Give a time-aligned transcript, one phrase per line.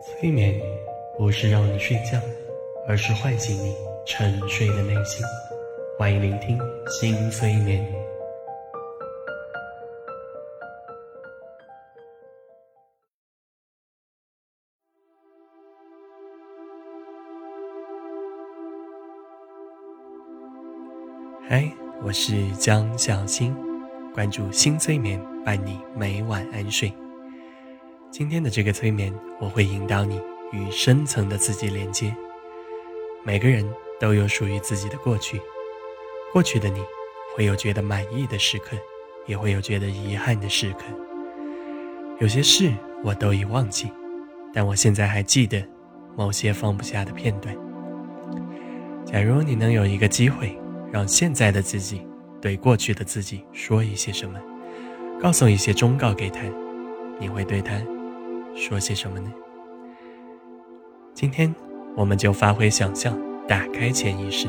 [0.00, 0.54] 催眠
[1.16, 2.20] 不是让你睡觉，
[2.86, 3.74] 而是唤醒你
[4.06, 5.24] 沉睡的内心。
[5.98, 7.84] 欢迎聆听新催眠。
[21.48, 21.68] 嗨，
[22.04, 23.52] 我是江小新，
[24.14, 26.92] 关注新催眠，伴你每晚安睡。
[28.10, 30.18] 今天的这个催眠，我会引导你
[30.50, 32.14] 与深层的自己连接。
[33.22, 33.62] 每个人
[34.00, 35.40] 都有属于自己的过去，
[36.32, 36.82] 过去的你
[37.36, 38.76] 会有觉得满意的时刻，
[39.26, 40.84] 也会有觉得遗憾的时刻。
[42.18, 42.72] 有些事
[43.04, 43.92] 我都已忘记，
[44.54, 45.62] 但我现在还记得
[46.16, 47.54] 某些放不下的片段。
[49.04, 50.58] 假如你能有一个机会，
[50.90, 52.04] 让现在的自己
[52.40, 54.40] 对过去的自己说一些什么，
[55.20, 56.40] 告诉一些忠告给他，
[57.20, 57.74] 你会对他。
[58.58, 59.32] 说些什么呢？
[61.14, 61.54] 今天
[61.96, 64.48] 我们就发挥想象，打开潜意识，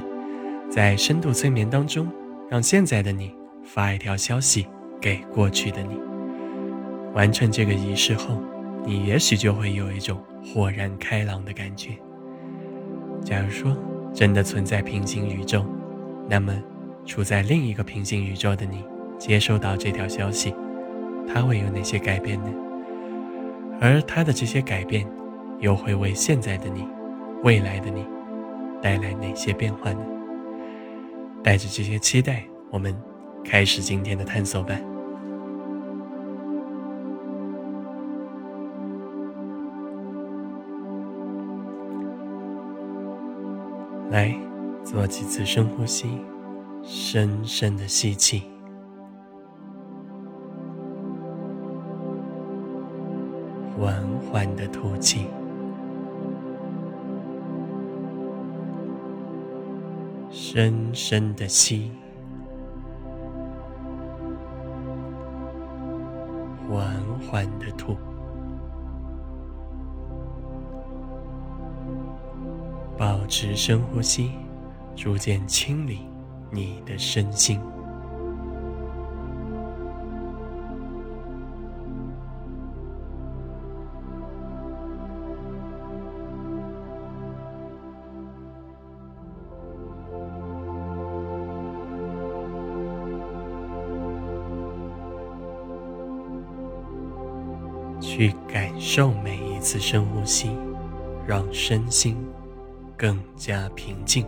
[0.68, 2.08] 在深度催眠当中，
[2.50, 3.32] 让现在的你
[3.64, 4.66] 发一条消息
[5.00, 5.96] 给过去的你。
[7.14, 8.42] 完成这个仪式后，
[8.84, 11.92] 你也许就会有一种豁然开朗的感觉。
[13.24, 13.78] 假如说
[14.12, 15.64] 真的存在平行宇宙，
[16.28, 16.52] 那么
[17.06, 18.84] 处在另一个平行宇宙的你
[19.20, 20.52] 接收到这条消息，
[21.28, 22.50] 它会有哪些改变呢？
[23.82, 25.08] 而他的这些改变，
[25.60, 26.86] 又会为现在的你、
[27.44, 28.06] 未来的你
[28.82, 30.00] 带来哪些变化呢？
[31.42, 32.94] 带着这些期待，我们
[33.46, 34.76] 开始今天的探索吧。
[44.12, 44.36] 来，
[44.84, 46.10] 做几次深呼吸，
[46.84, 48.44] 深深的吸气。
[53.80, 55.28] 缓缓的吐气，
[60.30, 61.90] 深深的吸，
[66.68, 67.96] 缓缓的吐，
[72.98, 74.32] 保持深呼吸，
[74.94, 76.02] 逐渐清理
[76.52, 77.62] 你的身心。
[98.20, 100.50] 去感受每一次深呼吸，
[101.26, 102.18] 让身心
[102.98, 104.26] 更加平静，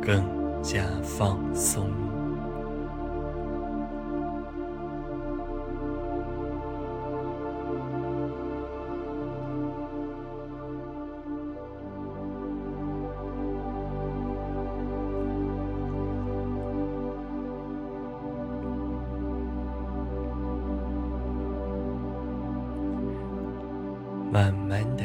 [0.00, 0.24] 更
[0.62, 1.86] 加放松。
[24.30, 25.04] 慢慢的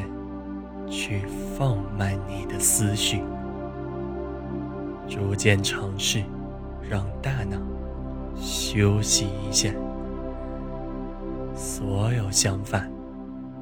[0.90, 1.22] 去
[1.58, 3.22] 放慢你的思绪，
[5.08, 6.24] 逐渐尝试
[6.90, 7.58] 让大脑
[8.36, 9.72] 休息一下，
[11.56, 12.86] 所有想法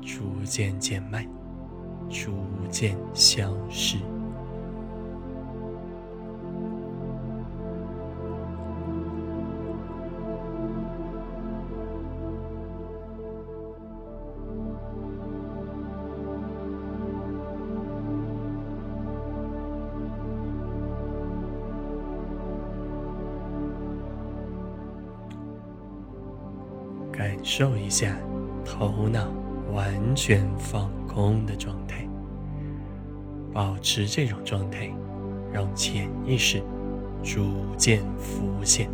[0.02, 1.26] 逐渐减慢，
[2.10, 2.32] 逐
[2.70, 3.98] 渐消失。
[27.12, 28.18] 感受一下
[28.64, 29.32] 头脑
[29.74, 32.08] 完全放空的状态，
[33.54, 34.92] 保持这种状态，
[35.52, 36.62] 让潜意识
[37.24, 38.90] 逐渐浮现。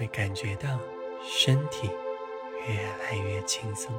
[0.00, 0.80] 会感觉到
[1.22, 1.90] 身体
[2.66, 2.74] 越
[3.04, 3.92] 来越轻松，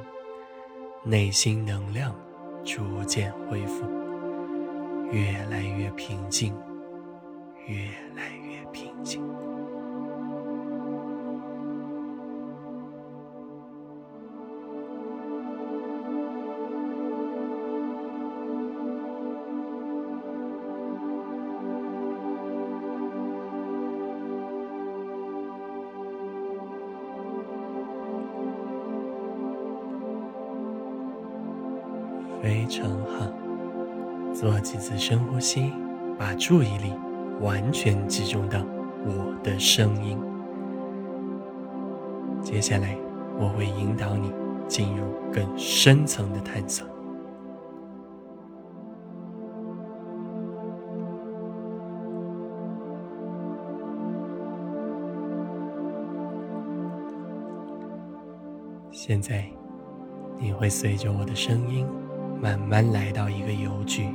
[1.04, 2.12] 内心能量
[2.64, 3.84] 逐渐恢复，
[5.12, 6.52] 越来越平静，
[7.68, 7.76] 越
[8.16, 9.22] 来越平静。
[32.72, 33.26] 常好。
[34.32, 35.70] 做几次深呼吸，
[36.18, 36.94] 把注意力
[37.42, 38.58] 完全集中到
[39.04, 40.18] 我的声音。
[42.40, 42.96] 接下来，
[43.38, 44.32] 我会引导你
[44.66, 46.86] 进入更深层的探索。
[58.90, 59.44] 现在，
[60.38, 61.86] 你会随着我的声音，
[62.42, 64.08] 慢慢来到一个邮局。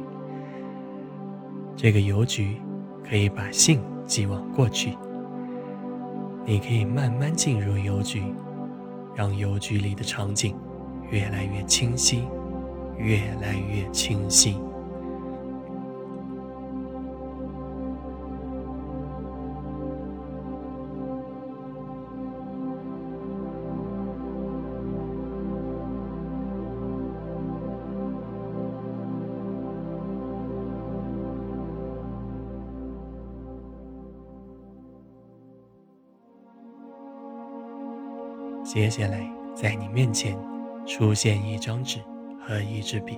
[1.78, 2.58] 这个邮局
[3.08, 4.98] 可以把信寄往过去。
[6.46, 8.22] 你可以慢慢进入邮局，
[9.16, 10.58] 让邮局里的场景
[11.10, 12.28] 越来越清晰，
[12.98, 14.58] 越来越清晰。
[38.68, 39.26] 接下来，
[39.56, 40.38] 在你面前
[40.86, 42.02] 出现一张纸
[42.38, 43.18] 和一支笔，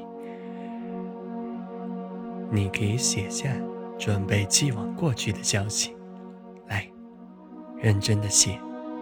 [2.51, 3.49] 你可以写下
[3.97, 5.97] 准备寄往过去的消息。
[6.67, 6.87] 来，
[7.77, 8.59] 认真的写，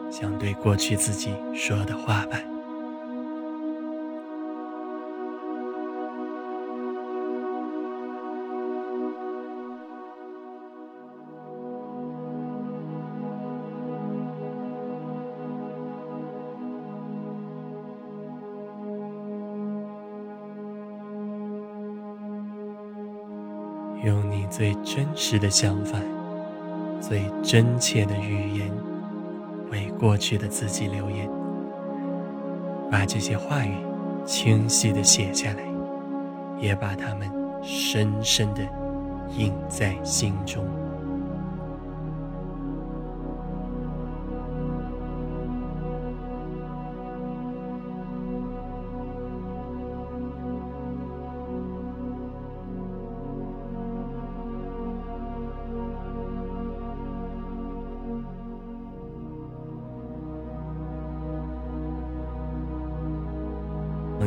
[0.10, 2.40] 想对过去自己说的话吧。
[24.04, 26.00] 用你最真实的想法、
[27.02, 28.72] 最真切的语言，
[29.72, 31.30] 为过去的自己留言。
[32.90, 33.76] 把这些话语
[34.26, 35.64] 清晰的写下来，
[36.60, 37.30] 也把它们
[37.62, 38.62] 深深的
[39.36, 40.64] 印在心中。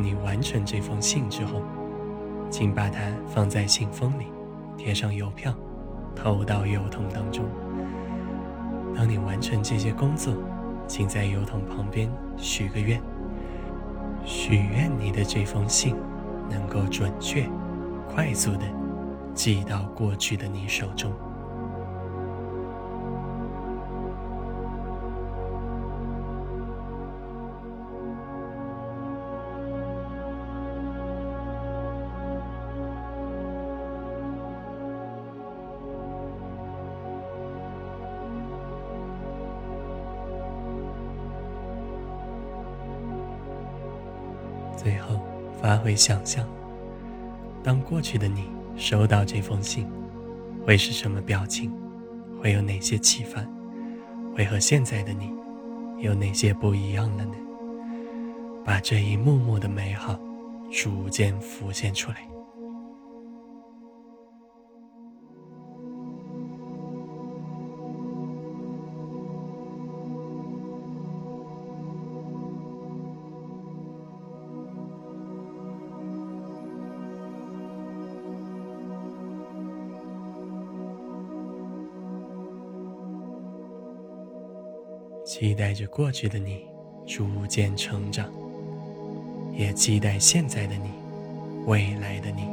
[0.03, 1.63] 你完成这封信之后，
[2.51, 4.27] 请把它放在信封里，
[4.77, 5.55] 贴上邮票，
[6.15, 7.45] 投到邮筒当中。
[8.97, 10.35] 当你完成这些工作，
[10.87, 13.01] 请在邮筒旁边许个愿，
[14.25, 15.95] 许愿你的这封信
[16.49, 17.49] 能够准确、
[18.09, 18.65] 快速的
[19.35, 21.13] 寄到过去的你手中。
[44.83, 45.21] 最后，
[45.61, 46.49] 发挥想象，
[47.63, 48.49] 当过去的你
[48.79, 49.87] 收到这封信，
[50.65, 51.71] 会是什么表情？
[52.41, 53.45] 会有哪些启发？
[54.35, 55.31] 会和现在的你
[55.99, 57.35] 有哪些不一样了呢？
[58.65, 60.19] 把这一幕幕的美好
[60.71, 62.30] 逐渐浮现出来。
[85.33, 86.67] 期待着过去的你
[87.07, 88.29] 逐渐成长，
[89.57, 90.91] 也期待现在的你、
[91.67, 92.49] 未来的你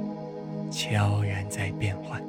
[0.70, 2.24] 悄然在变换。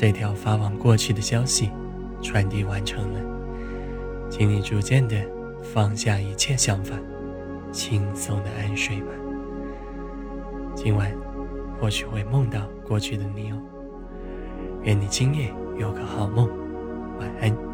[0.00, 1.70] 这条发往过去的消息
[2.22, 3.20] 传递完成了，
[4.30, 5.14] 请你逐渐的
[5.62, 6.96] 放下一切想法，
[7.70, 9.08] 轻松的安睡吧。
[10.74, 11.14] 今晚
[11.78, 13.60] 或许会梦到过去的你哦，
[14.84, 16.48] 愿你今夜有个好梦，
[17.18, 17.69] 晚安。